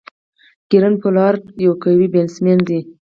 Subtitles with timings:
[0.69, 2.81] کیرن پولارډ یو قوي بيټسمېن دئ.